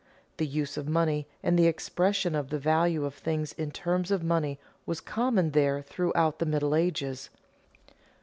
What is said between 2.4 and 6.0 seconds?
the value of things in terms of money was common there